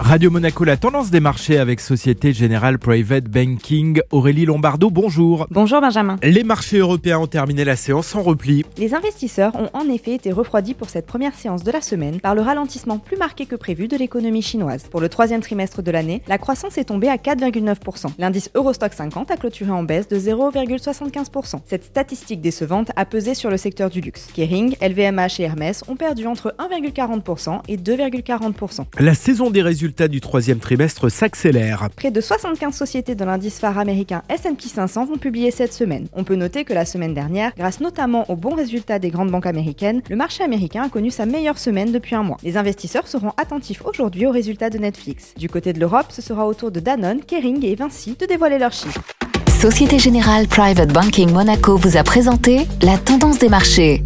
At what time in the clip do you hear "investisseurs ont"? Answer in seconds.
8.94-9.68